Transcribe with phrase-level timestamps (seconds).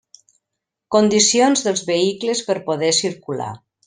[0.95, 3.51] Condicions deis vehicles per poder circular.